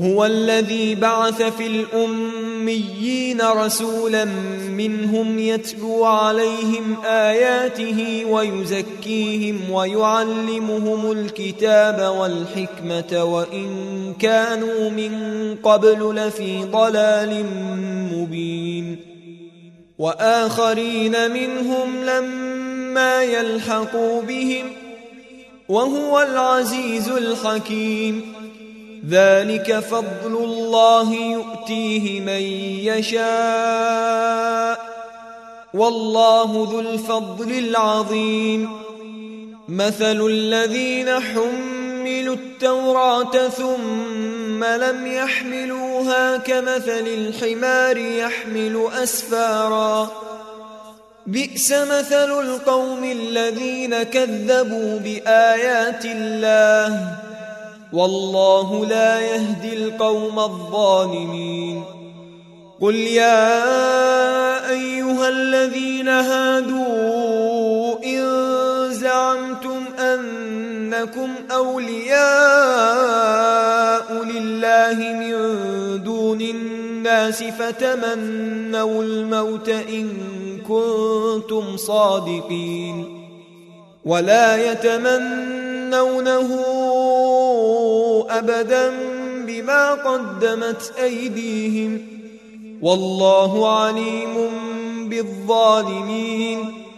هو 0.00 0.24
الذي 0.24 0.94
بعث 0.94 1.42
في 1.42 1.66
الأميين 1.66 3.40
رسولا 3.40 4.24
منهم 4.70 5.38
يتلو 5.38 6.04
عليهم 6.04 6.96
آياته 7.04 8.24
ويزكيهم 8.24 9.70
ويعلمهم 9.70 11.12
الكتاب 11.12 12.14
والحكمة 12.16 13.24
وإن 13.24 13.68
كانوا 14.20 14.90
من 14.90 15.12
قبل 15.62 16.14
لفي 16.14 16.64
ضلال 16.64 17.44
مبين. 18.12 18.96
وآخرين 19.98 21.30
منهم 21.30 22.04
لما 22.04 23.22
يلحقوا 23.22 24.22
بهم 24.22 24.66
وهو 25.68 26.20
العزيز 26.20 27.08
الحكيم. 27.08 28.37
ذلك 29.10 29.78
فضل 29.78 30.36
الله 30.44 31.14
يؤتيه 31.14 32.20
من 32.20 32.42
يشاء. 32.86 34.78
والله 35.74 36.68
ذو 36.72 36.80
الفضل 36.80 37.58
العظيم. 37.58 38.70
مثل 39.68 40.26
الذين 40.26 41.20
حملوا 41.20 42.34
التوراة 42.34 43.48
ثم 43.48 44.64
لم 44.64 45.06
يحملوها 45.06 46.36
كمثل 46.36 47.06
الحمار 47.06 47.96
يحمل 47.96 48.88
أسفارا. 49.02 50.10
بئس 51.26 51.72
مثل 51.72 52.40
القوم 52.40 53.04
الذين 53.04 54.02
كذبوا 54.02 54.98
بآيات 54.98 56.04
الله. 56.04 57.27
والله 57.92 58.86
لا 58.86 59.20
يهدي 59.20 59.72
القوم 59.72 60.38
الظالمين. 60.38 61.84
قل 62.80 62.94
يا 62.94 64.70
أيها 64.70 65.28
الذين 65.28 66.08
هادوا 66.08 68.04
إن 68.04 68.24
زعمتم 68.92 69.84
أنكم 69.98 71.28
أولياء 71.50 72.18
لله 74.24 74.94
من 74.94 75.32
دون 76.04 76.40
الناس 76.40 77.42
فتمنوا 77.42 79.02
الموت 79.02 79.68
إن 79.68 80.08
كنتم 80.68 81.76
صادقين. 81.76 83.18
ولا 84.04 84.72
يتمنونه 84.72 86.48
أبدا 88.30 88.90
بما 89.46 89.94
قدمت 89.94 90.92
أيديهم 91.02 92.00
والله 92.82 93.78
عليم 93.78 94.50
بالظالمين 95.08 96.88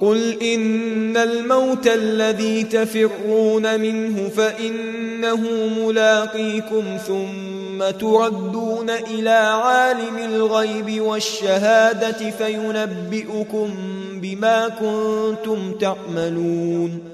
قل 0.00 0.42
إن 0.42 1.16
الموت 1.16 1.86
الذي 1.86 2.62
تفرون 2.62 3.80
منه 3.80 4.28
فإنه 4.28 5.40
ملاقيكم 5.78 6.84
ثم 7.06 7.90
تردون 8.00 8.90
إلى 8.90 9.30
عالم 9.30 10.18
الغيب 10.18 11.00
والشهادة 11.00 12.30
فينبئكم 12.30 13.74
بما 14.14 14.68
كنتم 14.68 15.72
تعملون 15.72 17.13